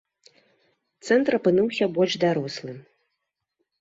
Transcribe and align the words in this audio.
Цэнтр 1.09 1.37
апынуўся 1.39 1.85
больш 1.99 2.13
дарослым. 2.27 2.77